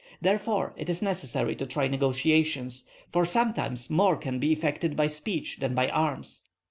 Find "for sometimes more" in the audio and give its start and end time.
3.11-4.17